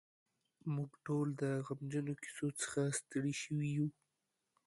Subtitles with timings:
[0.75, 3.87] موږ ټول د غمجنو کیسو څخه ستړي شوي یو.